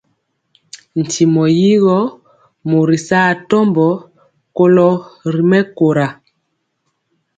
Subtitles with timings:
[1.01, 1.97] Ntimɔ yi gɔ
[2.69, 3.87] mori saa atɔmbɔ
[4.55, 4.87] kolo
[5.33, 6.05] ri mɛkóra.